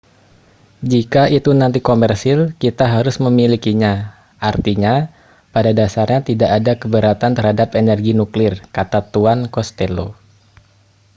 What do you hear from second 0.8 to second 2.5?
jika itu nanti komersil